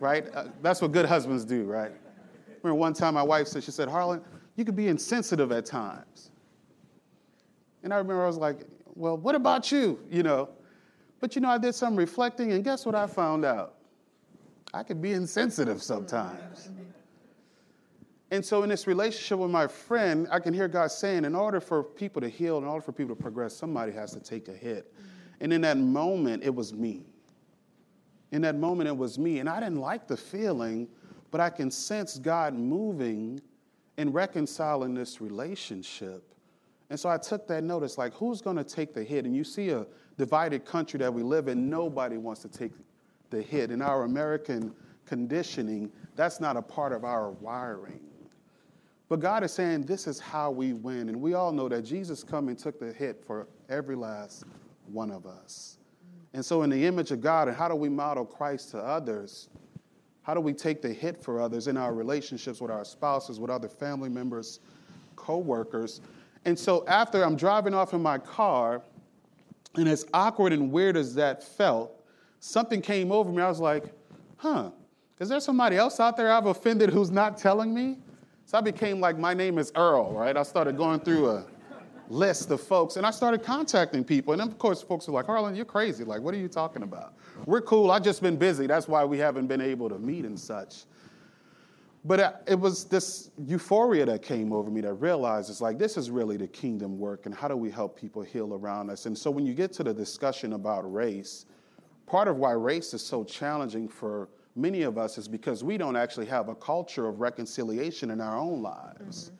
right? 0.00 0.26
Uh, 0.34 0.46
that's 0.62 0.82
what 0.82 0.92
good 0.92 1.06
husbands 1.06 1.44
do, 1.44 1.64
right? 1.64 1.92
Remember 2.62 2.74
one 2.74 2.92
time 2.92 3.14
my 3.14 3.22
wife 3.22 3.48
said, 3.48 3.64
she 3.64 3.70
said, 3.70 3.88
Harlan, 3.88 4.22
you 4.56 4.64
could 4.64 4.76
be 4.76 4.88
insensitive 4.88 5.52
at 5.52 5.66
times. 5.66 6.30
And 7.82 7.92
I 7.92 7.98
remember 7.98 8.24
I 8.24 8.26
was 8.26 8.38
like, 8.38 8.60
well, 8.94 9.16
what 9.16 9.34
about 9.34 9.70
you? 9.70 10.00
You 10.10 10.22
know. 10.22 10.48
But 11.20 11.34
you 11.34 11.40
know, 11.40 11.48
I 11.48 11.58
did 11.58 11.74
some 11.74 11.96
reflecting, 11.96 12.52
and 12.52 12.64
guess 12.64 12.84
what 12.84 12.94
I 12.94 13.06
found 13.06 13.44
out? 13.44 13.75
I 14.76 14.82
could 14.82 15.00
be 15.00 15.12
insensitive 15.12 15.82
sometimes. 15.82 16.70
And 18.30 18.44
so, 18.44 18.62
in 18.62 18.68
this 18.68 18.86
relationship 18.86 19.38
with 19.38 19.50
my 19.50 19.66
friend, 19.68 20.26
I 20.30 20.40
can 20.40 20.52
hear 20.52 20.68
God 20.68 20.90
saying, 20.90 21.24
in 21.24 21.34
order 21.34 21.60
for 21.60 21.82
people 21.82 22.20
to 22.22 22.28
heal, 22.28 22.58
in 22.58 22.64
order 22.64 22.82
for 22.82 22.92
people 22.92 23.14
to 23.14 23.22
progress, 23.22 23.56
somebody 23.56 23.92
has 23.92 24.12
to 24.12 24.20
take 24.20 24.48
a 24.48 24.52
hit. 24.52 24.92
And 25.40 25.52
in 25.52 25.60
that 25.60 25.78
moment, 25.78 26.42
it 26.42 26.54
was 26.54 26.72
me 26.72 27.06
in 28.32 28.42
that 28.42 28.56
moment, 28.56 28.88
it 28.88 28.96
was 28.96 29.18
me. 29.18 29.38
And 29.38 29.48
I 29.48 29.60
didn't 29.60 29.80
like 29.80 30.06
the 30.06 30.16
feeling, 30.16 30.88
but 31.30 31.40
I 31.40 31.50
can 31.50 31.70
sense 31.70 32.18
God 32.18 32.54
moving 32.54 33.40
and 33.96 34.12
reconciling 34.12 34.94
this 34.94 35.20
relationship. 35.20 36.34
And 36.90 36.98
so 36.98 37.08
I 37.08 37.18
took 37.18 37.46
that 37.48 37.64
notice 37.64 37.98
like, 37.98 38.12
who's 38.14 38.40
going 38.40 38.56
to 38.56 38.64
take 38.64 38.94
the 38.94 39.02
hit? 39.02 39.24
And 39.24 39.34
you 39.34 39.44
see 39.44 39.70
a 39.70 39.86
divided 40.18 40.64
country 40.64 40.98
that 40.98 41.12
we 41.12 41.22
live 41.22 41.48
in, 41.48 41.68
nobody 41.68 42.16
wants 42.16 42.42
to 42.42 42.48
take 42.48 42.72
the 43.30 43.42
hit. 43.42 43.70
In 43.70 43.82
our 43.82 44.04
American 44.04 44.74
conditioning, 45.06 45.90
that's 46.14 46.40
not 46.40 46.56
a 46.56 46.62
part 46.62 46.92
of 46.92 47.04
our 47.04 47.30
wiring. 47.30 48.00
But 49.08 49.20
God 49.20 49.44
is 49.44 49.52
saying 49.52 49.82
this 49.82 50.06
is 50.06 50.18
how 50.18 50.50
we 50.50 50.72
win. 50.72 51.08
And 51.08 51.20
we 51.20 51.34
all 51.34 51.52
know 51.52 51.68
that 51.68 51.82
Jesus 51.82 52.24
come 52.24 52.48
and 52.48 52.58
took 52.58 52.80
the 52.80 52.92
hit 52.92 53.22
for 53.24 53.46
every 53.68 53.94
last 53.94 54.44
one 54.86 55.10
of 55.10 55.26
us. 55.26 55.78
And 56.34 56.44
so, 56.44 56.62
in 56.62 56.70
the 56.70 56.84
image 56.84 57.12
of 57.12 57.20
God, 57.20 57.48
and 57.48 57.56
how 57.56 57.68
do 57.68 57.74
we 57.74 57.88
model 57.88 58.24
Christ 58.24 58.72
to 58.72 58.78
others? 58.78 59.48
How 60.22 60.34
do 60.34 60.40
we 60.40 60.52
take 60.52 60.82
the 60.82 60.92
hit 60.92 61.22
for 61.22 61.40
others 61.40 61.68
in 61.68 61.76
our 61.76 61.94
relationships 61.94 62.60
with 62.60 62.70
our 62.70 62.84
spouses, 62.84 63.38
with 63.38 63.50
other 63.50 63.68
family 63.68 64.08
members, 64.08 64.60
co 65.14 65.38
workers? 65.38 66.00
And 66.44 66.58
so, 66.58 66.84
after 66.88 67.22
I'm 67.22 67.36
driving 67.36 67.74
off 67.74 67.94
in 67.94 68.02
my 68.02 68.18
car, 68.18 68.82
and 69.76 69.88
as 69.88 70.04
awkward 70.12 70.52
and 70.52 70.72
weird 70.72 70.96
as 70.96 71.14
that 71.14 71.42
felt, 71.42 71.95
something 72.46 72.80
came 72.80 73.10
over 73.10 73.30
me. 73.30 73.42
I 73.42 73.48
was 73.48 73.60
like, 73.60 73.92
huh, 74.36 74.70
is 75.18 75.28
there 75.28 75.40
somebody 75.40 75.76
else 75.76 75.98
out 76.00 76.16
there 76.16 76.32
I've 76.32 76.46
offended 76.46 76.90
who's 76.90 77.10
not 77.10 77.38
telling 77.38 77.74
me? 77.74 77.98
So 78.44 78.58
I 78.58 78.60
became 78.60 79.00
like, 79.00 79.18
my 79.18 79.34
name 79.34 79.58
is 79.58 79.72
Earl, 79.74 80.12
right? 80.12 80.36
I 80.36 80.42
started 80.44 80.76
going 80.76 81.00
through 81.00 81.30
a 81.30 81.46
list 82.08 82.50
of 82.52 82.60
folks. 82.60 82.96
And 82.96 83.04
I 83.04 83.10
started 83.10 83.42
contacting 83.42 84.04
people. 84.04 84.32
And 84.32 84.40
of 84.40 84.58
course, 84.58 84.80
folks 84.82 85.08
were 85.08 85.14
like, 85.14 85.26
Harlan, 85.26 85.56
you're 85.56 85.64
crazy. 85.64 86.04
Like, 86.04 86.20
what 86.20 86.32
are 86.34 86.38
you 86.38 86.46
talking 86.46 86.84
about? 86.84 87.14
We're 87.46 87.62
cool. 87.62 87.90
I've 87.90 88.04
just 88.04 88.22
been 88.22 88.36
busy. 88.36 88.68
That's 88.68 88.86
why 88.86 89.04
we 89.04 89.18
haven't 89.18 89.48
been 89.48 89.60
able 89.60 89.88
to 89.88 89.98
meet 89.98 90.24
and 90.24 90.38
such. 90.38 90.84
But 92.04 92.20
uh, 92.20 92.32
it 92.46 92.60
was 92.60 92.84
this 92.84 93.30
euphoria 93.36 94.06
that 94.06 94.22
came 94.22 94.52
over 94.52 94.70
me 94.70 94.80
that 94.82 94.92
realized 94.94 95.50
it's 95.50 95.60
like, 95.60 95.76
this 95.76 95.96
is 95.96 96.08
really 96.08 96.36
the 96.36 96.46
kingdom 96.46 97.00
work. 97.00 97.26
And 97.26 97.34
how 97.34 97.48
do 97.48 97.56
we 97.56 97.68
help 97.68 97.98
people 97.98 98.22
heal 98.22 98.54
around 98.54 98.90
us? 98.90 99.06
And 99.06 99.18
so 99.18 99.28
when 99.32 99.44
you 99.44 99.54
get 99.54 99.72
to 99.72 99.82
the 99.82 99.92
discussion 99.92 100.52
about 100.52 100.82
race, 100.92 101.46
part 102.06 102.28
of 102.28 102.36
why 102.36 102.52
race 102.52 102.94
is 102.94 103.04
so 103.04 103.24
challenging 103.24 103.88
for 103.88 104.28
many 104.54 104.82
of 104.82 104.96
us 104.96 105.18
is 105.18 105.28
because 105.28 105.62
we 105.62 105.76
don't 105.76 105.96
actually 105.96 106.26
have 106.26 106.48
a 106.48 106.54
culture 106.54 107.06
of 107.06 107.20
reconciliation 107.20 108.10
in 108.10 108.20
our 108.20 108.38
own 108.38 108.62
lives. 108.62 109.26
Mm-hmm 109.26 109.36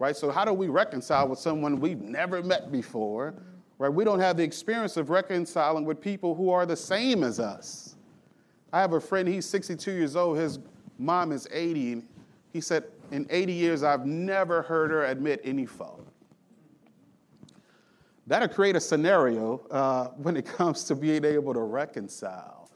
right? 0.00 0.16
So 0.16 0.30
how 0.30 0.44
do 0.44 0.52
we 0.52 0.66
reconcile 0.66 1.28
with 1.28 1.38
someone 1.38 1.78
we've 1.78 2.00
never 2.00 2.42
met 2.42 2.72
before, 2.72 3.34
right? 3.78 3.92
We 3.92 4.02
don't 4.02 4.18
have 4.18 4.36
the 4.36 4.42
experience 4.42 4.96
of 4.96 5.10
reconciling 5.10 5.84
with 5.84 6.00
people 6.00 6.34
who 6.34 6.50
are 6.50 6.66
the 6.66 6.76
same 6.76 7.22
as 7.22 7.38
us. 7.38 7.94
I 8.72 8.80
have 8.80 8.94
a 8.94 9.00
friend, 9.00 9.28
he's 9.28 9.46
62 9.46 9.92
years 9.92 10.16
old, 10.16 10.38
his 10.38 10.58
mom 10.98 11.32
is 11.32 11.46
80, 11.52 11.92
and 11.92 12.08
he 12.52 12.60
said, 12.60 12.84
in 13.12 13.26
80 13.28 13.52
years, 13.52 13.82
I've 13.82 14.06
never 14.06 14.62
heard 14.62 14.90
her 14.90 15.04
admit 15.04 15.40
any 15.44 15.66
fault. 15.66 16.06
That'll 18.30 18.46
create 18.46 18.76
a 18.76 18.80
scenario 18.80 19.58
uh, 19.72 20.10
when 20.10 20.36
it 20.36 20.46
comes 20.58 20.84
to 20.84 20.94
being 20.94 21.24
able 21.24 21.52
to 21.52 21.62
reconcile 21.62 22.70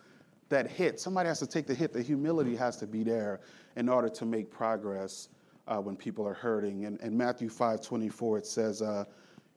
that 0.48 0.68
hit. 0.68 0.98
Somebody 0.98 1.28
has 1.28 1.38
to 1.38 1.46
take 1.46 1.68
the 1.68 1.74
hit. 1.74 1.92
The 1.92 2.02
humility 2.02 2.56
has 2.56 2.76
to 2.78 2.88
be 2.88 3.04
there 3.04 3.40
in 3.76 3.88
order 3.88 4.08
to 4.08 4.26
make 4.26 4.50
progress 4.50 5.28
uh, 5.68 5.76
when 5.76 5.94
people 5.94 6.26
are 6.26 6.34
hurting. 6.34 6.86
And 6.86 7.00
in 7.02 7.16
Matthew 7.16 7.48
5 7.48 7.80
24, 7.80 8.38
it 8.38 8.46
says, 8.46 8.82
uh, 8.82 9.04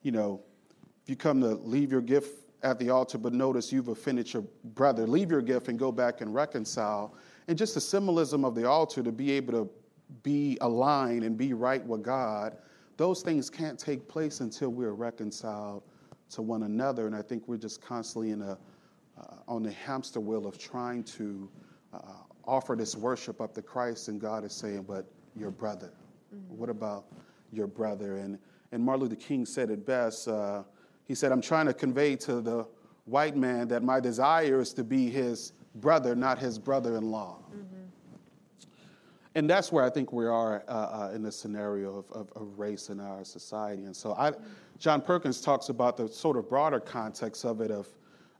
you 0.03 0.11
know, 0.11 0.39
if 1.01 1.09
you 1.09 1.15
come 1.15 1.41
to 1.41 1.55
leave 1.55 1.91
your 1.91 2.01
gift 2.01 2.45
at 2.61 2.77
the 2.77 2.91
altar, 2.91 3.17
but 3.17 3.33
notice 3.33 3.71
you've 3.71 3.87
offended 3.87 4.31
your 4.31 4.43
brother. 4.75 5.07
Leave 5.07 5.31
your 5.31 5.41
gift 5.41 5.67
and 5.67 5.79
go 5.79 5.91
back 5.91 6.21
and 6.21 6.31
reconcile. 6.31 7.15
And 7.47 7.57
just 7.57 7.73
the 7.73 7.81
symbolism 7.81 8.45
of 8.45 8.53
the 8.53 8.69
altar 8.69 9.01
to 9.01 9.11
be 9.11 9.31
able 9.31 9.53
to 9.53 9.69
be 10.21 10.59
aligned 10.61 11.23
and 11.23 11.35
be 11.35 11.53
right 11.53 11.83
with 11.83 12.03
God, 12.03 12.55
those 12.97 13.21
things 13.21 13.49
can't 13.49 13.79
take 13.79 14.07
place 14.07 14.41
until 14.41 14.69
we're 14.69 14.93
reconciled 14.93 15.83
to 16.31 16.41
one 16.41 16.63
another. 16.63 17.07
And 17.07 17.15
I 17.15 17.21
think 17.21 17.47
we're 17.47 17.57
just 17.57 17.81
constantly 17.81 18.31
in 18.31 18.41
a, 18.41 18.57
uh, 19.19 19.35
on 19.47 19.63
the 19.63 19.71
hamster 19.71 20.19
wheel 20.19 20.45
of 20.45 20.57
trying 20.57 21.03
to 21.03 21.49
uh, 21.93 21.99
offer 22.45 22.75
this 22.75 22.95
worship 22.95 23.39
up 23.39 23.53
to 23.53 23.61
Christ, 23.61 24.07
and 24.07 24.19
God 24.19 24.43
is 24.43 24.53
saying, 24.53 24.83
but 24.83 25.05
your 25.35 25.51
brother. 25.51 25.91
Mm-hmm. 26.35 26.57
What 26.57 26.69
about 26.69 27.05
your 27.51 27.67
brother? 27.67 28.17
And, 28.17 28.39
and 28.71 28.83
Martin 28.83 29.03
Luther 29.03 29.15
King 29.15 29.45
said 29.45 29.69
it 29.69 29.85
best. 29.85 30.27
Uh, 30.27 30.63
he 31.05 31.15
said, 31.15 31.31
I'm 31.31 31.41
trying 31.41 31.67
to 31.67 31.73
convey 31.73 32.15
to 32.17 32.41
the 32.41 32.67
white 33.05 33.37
man 33.37 33.67
that 33.69 33.83
my 33.83 33.99
desire 33.99 34.59
is 34.59 34.73
to 34.73 34.83
be 34.83 35.09
his 35.09 35.53
brother, 35.75 36.15
not 36.15 36.39
his 36.39 36.59
brother 36.59 36.97
in 36.97 37.11
law. 37.11 37.37
Mm-hmm. 37.49 37.76
And 39.37 39.47
that's 39.47 39.71
where 39.71 39.83
I 39.83 39.91
think 39.91 40.11
we 40.11 40.25
are 40.25 40.63
uh, 40.67 40.71
uh, 40.71 41.11
in 41.13 41.21
the 41.21 41.31
scenario 41.31 41.99
of, 41.99 42.11
of, 42.11 42.31
of, 42.35 42.57
race 42.57 42.89
in 42.89 42.99
our 42.99 43.23
society. 43.23 43.83
And 43.83 43.95
so 43.95 44.13
I, 44.13 44.31
John 44.79 44.99
Perkins 44.99 45.41
talks 45.41 45.69
about 45.69 45.95
the 45.95 46.07
sort 46.07 46.37
of 46.37 46.49
broader 46.49 46.79
context 46.79 47.45
of 47.45 47.61
it 47.61 47.69
of, 47.69 47.87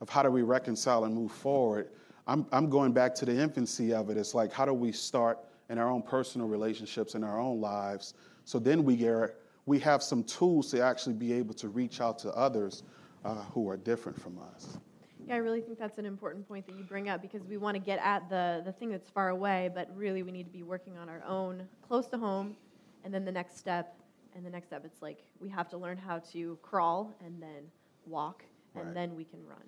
of 0.02 0.10
how 0.10 0.24
do 0.24 0.32
we 0.32 0.42
reconcile 0.42 1.06
and 1.06 1.14
move 1.14 1.32
forward. 1.32 1.90
I'm, 2.26 2.48
I'm 2.52 2.68
going 2.68 2.94
back 2.94 3.14
to 3.14 3.26
the 3.26 3.40
infancy 3.40 3.94
of 3.94 4.10
it. 4.10 4.18
It's 4.18 4.34
like, 4.34 4.52
how 4.52 4.66
do 4.66 4.74
we 4.74 4.92
start 4.92 5.38
in 5.70 5.78
our 5.78 5.88
own 5.88 6.02
personal 6.02 6.48
relationships 6.48 7.14
in 7.14 7.24
our 7.24 7.40
own 7.40 7.62
lives? 7.62 8.16
So 8.46 8.58
then 8.58 8.84
we 8.84 8.96
get, 8.96 9.36
we 9.68 9.78
have 9.78 10.02
some 10.02 10.24
tools 10.24 10.72
to 10.72 10.82
actually 10.82 11.14
be 11.14 11.32
able 11.32 11.54
to 11.54 11.70
reach 11.70 12.02
out 12.02 12.18
to 12.20 12.32
others 12.32 12.82
uh, 13.24 13.36
who 13.54 13.70
are 13.70 13.78
different 13.78 14.20
from 14.20 14.40
us. 14.56 14.80
Yeah, 15.28 15.36
I 15.36 15.38
really 15.38 15.62
think 15.62 15.78
that's 15.78 15.98
an 15.98 16.06
important 16.06 16.48
point 16.48 16.66
that 16.68 16.78
you 16.78 16.84
bring 16.84 17.10
up 17.10 17.22
because 17.22 17.44
we 17.44 17.58
want 17.58 17.76
to 17.76 17.80
get 17.80 18.00
at 18.00 18.30
the, 18.30 18.62
the 18.66 18.72
thing 18.72 18.90
that's 18.90 19.10
far 19.10 19.30
away, 19.30 19.70
but 19.74 19.90
really 19.96 20.24
we 20.24 20.32
need 20.32 20.46
to 20.46 20.52
be 20.52 20.64
working 20.64 20.98
on 20.98 21.10
our 21.10 21.22
own 21.28 21.64
close 21.86 22.08
to 22.08 22.18
home. 22.18 22.56
And 23.04 23.14
then 23.14 23.26
the 23.26 23.32
next 23.32 23.58
step, 23.58 23.94
and 24.36 24.46
the 24.46 24.50
next 24.50 24.68
step, 24.68 24.84
it's 24.86 25.02
like 25.02 25.20
we 25.40 25.50
have 25.50 25.68
to 25.70 25.78
learn 25.78 25.98
how 25.98 26.20
to 26.32 26.58
crawl 26.62 27.14
and 27.26 27.42
then 27.42 27.64
walk, 28.06 28.44
and 28.76 28.86
right. 28.86 28.94
then 28.94 29.16
we 29.16 29.26
can 29.26 29.40
run. 29.46 29.64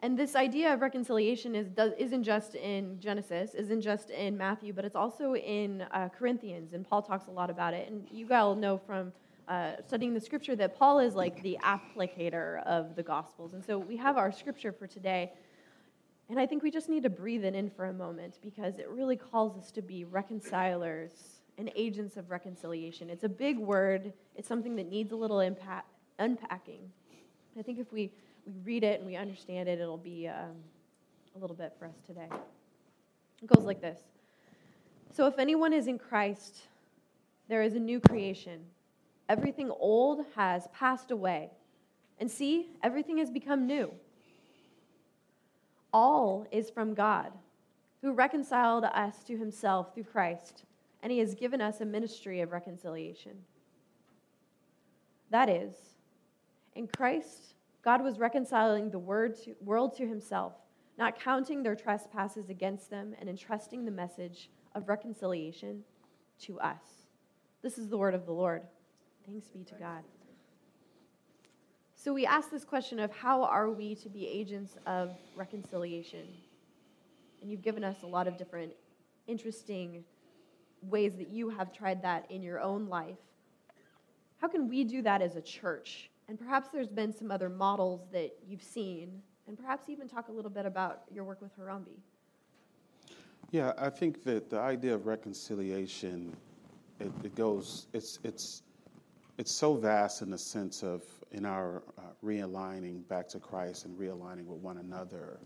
And 0.00 0.16
this 0.16 0.36
idea 0.36 0.72
of 0.72 0.80
reconciliation 0.80 1.56
is, 1.56 1.68
does, 1.70 1.92
isn't 1.98 2.22
just 2.22 2.54
in 2.54 3.00
Genesis, 3.00 3.54
isn't 3.54 3.80
just 3.80 4.10
in 4.10 4.36
Matthew, 4.36 4.72
but 4.72 4.84
it's 4.84 4.94
also 4.94 5.34
in 5.34 5.82
uh, 5.90 6.08
Corinthians, 6.16 6.72
and 6.72 6.88
Paul 6.88 7.02
talks 7.02 7.26
a 7.26 7.32
lot 7.32 7.50
about 7.50 7.74
it. 7.74 7.90
And 7.90 8.06
you 8.12 8.24
guys 8.24 8.56
know 8.56 8.78
from 8.78 9.12
uh, 9.48 9.72
studying 9.86 10.14
the 10.14 10.20
scripture 10.20 10.54
that 10.56 10.78
Paul 10.78 10.98
is 10.98 11.14
like 11.14 11.42
the 11.42 11.58
applicator 11.62 12.62
of 12.64 12.94
the 12.94 13.02
Gospels. 13.02 13.54
And 13.54 13.64
so 13.64 13.78
we 13.78 13.96
have 13.96 14.16
our 14.16 14.30
scripture 14.30 14.72
for 14.72 14.86
today. 14.86 15.32
And 16.28 16.38
I 16.38 16.46
think 16.46 16.62
we 16.62 16.70
just 16.70 16.88
need 16.88 17.02
to 17.04 17.10
breathe 17.10 17.44
it 17.44 17.54
in 17.54 17.70
for 17.70 17.86
a 17.86 17.92
moment 17.92 18.38
because 18.42 18.78
it 18.78 18.88
really 18.90 19.16
calls 19.16 19.56
us 19.56 19.70
to 19.72 19.82
be 19.82 20.04
reconcilers 20.04 21.12
and 21.56 21.70
agents 21.74 22.16
of 22.16 22.30
reconciliation. 22.30 23.08
It's 23.10 23.24
a 23.24 23.28
big 23.28 23.58
word, 23.58 24.12
it's 24.36 24.46
something 24.46 24.76
that 24.76 24.88
needs 24.88 25.12
a 25.12 25.16
little 25.16 25.40
impact, 25.40 25.88
unpacking. 26.18 26.90
I 27.58 27.62
think 27.62 27.78
if 27.78 27.92
we 27.92 28.12
we 28.48 28.54
read 28.64 28.84
it 28.84 29.00
and 29.00 29.06
we 29.06 29.16
understand 29.16 29.68
it, 29.68 29.78
it'll 29.78 29.98
be 29.98 30.28
um, 30.28 30.56
a 31.36 31.38
little 31.38 31.56
bit 31.56 31.74
for 31.78 31.86
us 31.86 31.96
today. 32.06 32.28
It 33.42 33.46
goes 33.46 33.64
like 33.64 33.80
this 33.80 34.00
So 35.14 35.26
if 35.26 35.38
anyone 35.38 35.72
is 35.72 35.86
in 35.86 35.98
Christ, 35.98 36.62
there 37.48 37.62
is 37.62 37.74
a 37.74 37.78
new 37.78 38.00
creation. 38.00 38.60
Everything 39.28 39.70
old 39.70 40.24
has 40.34 40.68
passed 40.72 41.10
away. 41.10 41.50
And 42.18 42.30
see, 42.30 42.70
everything 42.82 43.18
has 43.18 43.30
become 43.30 43.66
new. 43.66 43.92
All 45.92 46.46
is 46.50 46.70
from 46.70 46.94
God, 46.94 47.32
who 48.02 48.12
reconciled 48.12 48.84
us 48.84 49.22
to 49.24 49.36
himself 49.36 49.94
through 49.94 50.04
Christ, 50.04 50.64
and 51.02 51.12
he 51.12 51.18
has 51.18 51.34
given 51.34 51.60
us 51.60 51.80
a 51.80 51.86
ministry 51.86 52.40
of 52.40 52.52
reconciliation. 52.52 53.32
That 55.30 55.48
is, 55.48 55.74
in 56.74 56.88
Christ, 56.88 57.54
God 57.82 58.02
was 58.02 58.18
reconciling 58.18 58.90
the 58.90 58.98
to, 58.98 59.54
world 59.64 59.96
to 59.96 60.06
himself, 60.06 60.52
not 60.98 61.20
counting 61.20 61.62
their 61.62 61.76
trespasses 61.76 62.50
against 62.50 62.90
them, 62.90 63.14
and 63.20 63.28
entrusting 63.28 63.84
the 63.84 63.90
message 63.90 64.50
of 64.74 64.88
reconciliation 64.88 65.84
to 66.40 66.58
us. 66.60 67.06
This 67.62 67.78
is 67.78 67.88
the 67.88 67.98
word 67.98 68.14
of 68.14 68.26
the 68.26 68.32
Lord. 68.32 68.62
Thanks 69.30 69.48
be 69.48 69.62
to 69.64 69.74
God. 69.74 70.04
So 71.94 72.14
we 72.14 72.24
ask 72.24 72.50
this 72.50 72.64
question 72.64 72.98
of 72.98 73.12
how 73.12 73.42
are 73.42 73.68
we 73.68 73.94
to 73.96 74.08
be 74.08 74.26
agents 74.26 74.76
of 74.86 75.10
reconciliation? 75.36 76.26
And 77.42 77.50
you've 77.50 77.60
given 77.60 77.84
us 77.84 77.96
a 78.02 78.06
lot 78.06 78.26
of 78.26 78.38
different 78.38 78.72
interesting 79.26 80.02
ways 80.80 81.16
that 81.16 81.28
you 81.28 81.50
have 81.50 81.72
tried 81.72 82.00
that 82.02 82.30
in 82.30 82.42
your 82.42 82.60
own 82.60 82.86
life. 82.86 83.18
How 84.38 84.48
can 84.48 84.66
we 84.66 84.82
do 84.82 85.02
that 85.02 85.20
as 85.20 85.36
a 85.36 85.42
church? 85.42 86.08
And 86.28 86.38
perhaps 86.38 86.68
there's 86.72 86.88
been 86.88 87.14
some 87.14 87.30
other 87.30 87.50
models 87.50 88.06
that 88.12 88.32
you've 88.48 88.62
seen, 88.62 89.20
and 89.46 89.58
perhaps 89.58 89.90
even 89.90 90.08
talk 90.08 90.28
a 90.28 90.32
little 90.32 90.50
bit 90.50 90.64
about 90.64 91.02
your 91.12 91.24
work 91.24 91.42
with 91.42 91.50
Harambee. 91.58 92.00
Yeah, 93.50 93.72
I 93.76 93.90
think 93.90 94.22
that 94.24 94.48
the 94.48 94.60
idea 94.60 94.94
of 94.94 95.06
reconciliation, 95.06 96.34
it, 97.00 97.12
it 97.24 97.34
goes, 97.34 97.88
it's, 97.92 98.20
it's, 98.24 98.62
it's 99.38 99.52
so 99.52 99.74
vast 99.74 100.20
in 100.20 100.30
the 100.30 100.38
sense 100.38 100.82
of 100.82 101.04
in 101.30 101.46
our 101.46 101.82
uh, 101.96 102.02
realigning 102.24 103.06
back 103.08 103.28
to 103.28 103.38
Christ 103.38 103.84
and 103.84 103.96
realigning 103.96 104.46
with 104.46 104.58
one 104.60 104.78
another. 104.78 105.38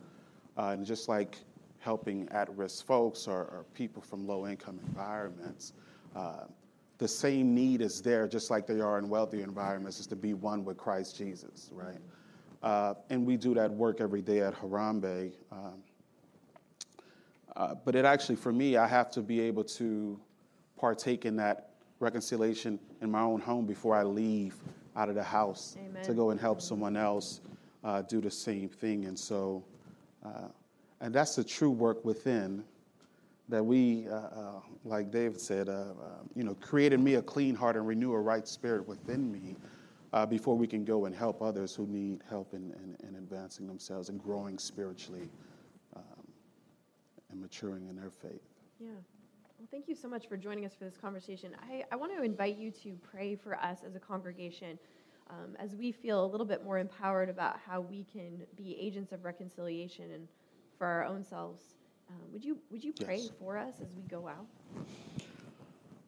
Uh, 0.56 0.68
and 0.68 0.84
just 0.84 1.08
like 1.08 1.36
helping 1.78 2.28
at 2.30 2.54
risk 2.56 2.86
folks 2.86 3.28
or, 3.28 3.40
or, 3.40 3.66
people 3.74 4.00
from 4.00 4.26
low 4.26 4.46
income 4.46 4.78
environments, 4.86 5.72
uh, 6.14 6.44
the 6.98 7.08
same 7.08 7.54
need 7.54 7.80
is 7.80 8.00
there, 8.00 8.28
just 8.28 8.50
like 8.50 8.66
they 8.66 8.80
are 8.80 8.98
in 8.98 9.08
wealthy 9.08 9.42
environments, 9.42 9.98
is 9.98 10.06
to 10.06 10.16
be 10.16 10.34
one 10.34 10.64
with 10.64 10.76
Christ 10.76 11.18
Jesus, 11.18 11.70
right? 11.72 11.98
Uh, 12.62 12.94
and 13.10 13.26
we 13.26 13.36
do 13.36 13.54
that 13.54 13.70
work 13.70 14.00
every 14.00 14.22
day 14.22 14.40
at 14.40 14.54
Harambee. 14.54 15.32
Um, 15.50 15.82
uh, 17.56 17.74
but 17.84 17.96
it 17.96 18.04
actually, 18.04 18.36
for 18.36 18.52
me, 18.52 18.76
I 18.76 18.86
have 18.86 19.10
to 19.12 19.20
be 19.20 19.40
able 19.40 19.64
to 19.64 20.20
partake 20.78 21.24
in 21.24 21.34
that 21.36 21.71
reconciliation 22.02 22.78
in 23.00 23.10
my 23.10 23.22
own 23.22 23.40
home 23.40 23.64
before 23.64 23.94
I 23.94 24.02
leave 24.02 24.56
out 24.96 25.08
of 25.08 25.14
the 25.14 25.22
house 25.22 25.76
Amen. 25.78 26.02
to 26.02 26.12
go 26.12 26.30
and 26.30 26.40
help 26.40 26.60
someone 26.60 26.96
else 26.96 27.40
uh, 27.84 28.02
do 28.02 28.20
the 28.20 28.30
same 28.30 28.68
thing. 28.68 29.06
And 29.06 29.18
so, 29.18 29.64
uh, 30.24 30.48
and 31.00 31.14
that's 31.14 31.36
the 31.36 31.44
true 31.44 31.70
work 31.70 32.04
within 32.04 32.64
that 33.48 33.64
we, 33.64 34.06
uh, 34.08 34.14
uh, 34.14 34.60
like 34.84 35.10
David 35.10 35.40
said, 35.40 35.68
uh, 35.68 35.72
uh, 35.72 35.84
you 36.34 36.44
know, 36.44 36.54
created 36.60 37.00
me 37.00 37.14
a 37.14 37.22
clean 37.22 37.54
heart 37.54 37.76
and 37.76 37.86
renew 37.86 38.12
a 38.12 38.20
right 38.20 38.46
spirit 38.46 38.86
within 38.86 39.30
me 39.30 39.56
uh, 40.12 40.26
before 40.26 40.56
we 40.56 40.66
can 40.66 40.84
go 40.84 41.06
and 41.06 41.14
help 41.14 41.42
others 41.42 41.74
who 41.74 41.86
need 41.86 42.20
help 42.28 42.54
in, 42.54 42.72
in, 42.82 43.08
in 43.08 43.14
advancing 43.16 43.66
themselves 43.66 44.08
and 44.10 44.22
growing 44.22 44.58
spiritually 44.58 45.28
um, 45.96 46.26
and 47.30 47.40
maturing 47.40 47.88
in 47.88 47.96
their 47.96 48.10
faith. 48.10 48.42
Yeah. 48.78 48.90
Well, 49.62 49.68
thank 49.70 49.86
you 49.86 49.94
so 49.94 50.08
much 50.08 50.26
for 50.26 50.36
joining 50.36 50.64
us 50.64 50.74
for 50.74 50.82
this 50.82 50.96
conversation. 50.96 51.54
I, 51.70 51.84
I 51.92 51.94
want 51.94 52.10
to 52.16 52.24
invite 52.24 52.58
you 52.58 52.72
to 52.82 52.98
pray 53.00 53.36
for 53.36 53.54
us 53.54 53.78
as 53.86 53.94
a 53.94 54.00
congregation 54.00 54.76
um, 55.30 55.54
as 55.56 55.76
we 55.76 55.92
feel 55.92 56.24
a 56.24 56.26
little 56.26 56.44
bit 56.44 56.64
more 56.64 56.80
empowered 56.80 57.28
about 57.28 57.60
how 57.64 57.80
we 57.80 58.04
can 58.12 58.42
be 58.56 58.76
agents 58.80 59.12
of 59.12 59.24
reconciliation 59.24 60.10
and 60.10 60.26
for 60.76 60.88
our 60.88 61.04
own 61.04 61.24
selves. 61.24 61.62
Um, 62.10 62.16
would 62.32 62.44
you 62.44 62.58
would 62.72 62.82
you 62.82 62.92
pray 62.92 63.18
yes. 63.18 63.30
for 63.38 63.56
us 63.56 63.74
as 63.80 63.94
we 63.94 64.02
go 64.02 64.26
out? 64.26 64.46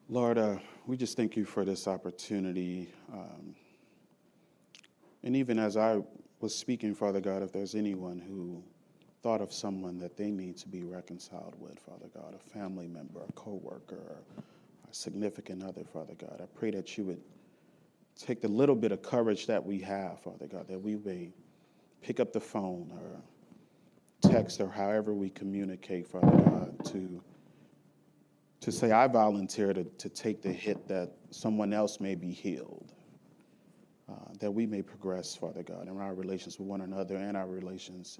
Lord, 0.09 0.37
uh, 0.37 0.57
we 0.85 0.97
just 0.97 1.15
thank 1.15 1.37
you 1.37 1.45
for 1.45 1.63
this 1.63 1.87
opportunity. 1.87 2.89
Um, 3.13 3.55
and 5.23 5.33
even 5.33 5.59
as 5.59 5.77
I 5.77 6.01
was 6.41 6.53
speaking, 6.53 6.93
Father 6.93 7.21
God, 7.21 7.41
if 7.41 7.53
there's 7.53 7.73
anyone 7.73 8.19
who 8.19 8.61
thought 9.25 9.41
of 9.41 9.51
someone 9.51 9.97
that 9.97 10.15
they 10.15 10.29
need 10.29 10.55
to 10.55 10.67
be 10.67 10.83
reconciled 10.83 11.55
with, 11.57 11.79
Father 11.79 12.05
God, 12.13 12.35
a 12.35 12.37
family 12.37 12.85
member, 12.87 13.21
a 13.27 13.31
coworker, 13.31 14.17
a 14.37 14.93
significant 14.93 15.63
other, 15.63 15.83
Father 15.83 16.13
God, 16.13 16.41
I 16.43 16.45
pray 16.55 16.69
that 16.69 16.95
you 16.95 17.05
would 17.05 17.21
take 18.15 18.39
the 18.39 18.47
little 18.47 18.75
bit 18.75 18.91
of 18.91 19.01
courage 19.01 19.47
that 19.47 19.65
we 19.65 19.79
have, 19.79 20.19
Father 20.19 20.45
God, 20.45 20.67
that 20.67 20.79
we 20.79 20.97
may 20.97 21.33
pick 22.03 22.19
up 22.19 22.33
the 22.33 22.39
phone 22.39 22.91
or 22.93 24.29
text 24.29 24.61
or 24.61 24.69
however 24.69 25.11
we 25.11 25.31
communicate, 25.31 26.05
Father 26.05 26.43
God, 26.43 26.85
to, 26.85 27.19
to 28.61 28.71
say, 28.71 28.91
I 28.91 29.07
volunteer 29.07 29.73
to, 29.73 29.85
to 29.85 30.07
take 30.07 30.43
the 30.43 30.53
hit 30.53 30.87
that 30.87 31.13
someone 31.31 31.73
else 31.73 31.99
may 31.99 32.13
be 32.13 32.29
healed, 32.29 32.93
uh, 34.07 34.33
that 34.39 34.51
we 34.51 34.67
may 34.67 34.83
progress, 34.83 35.35
Father 35.35 35.63
God, 35.63 35.87
in 35.87 35.97
our 35.97 36.13
relations 36.13 36.59
with 36.59 36.67
one 36.67 36.81
another 36.81 37.15
and 37.15 37.35
our 37.35 37.47
relations 37.47 38.19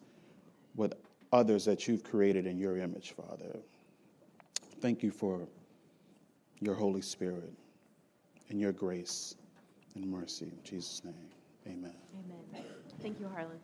with 0.75 0.93
others 1.31 1.65
that 1.65 1.87
you've 1.87 2.03
created 2.03 2.45
in 2.45 2.57
your 2.57 2.77
image, 2.77 3.13
Father. 3.13 3.59
Thank 4.81 5.03
you 5.03 5.11
for 5.11 5.47
your 6.59 6.75
Holy 6.75 7.01
Spirit 7.01 7.51
and 8.49 8.59
your 8.59 8.71
grace 8.71 9.35
and 9.95 10.09
mercy. 10.09 10.45
In 10.45 10.63
Jesus' 10.63 11.03
name, 11.03 11.13
amen. 11.67 11.93
Amen. 12.53 12.65
Thank 13.01 13.19
you, 13.19 13.27
Harlan. 13.27 13.59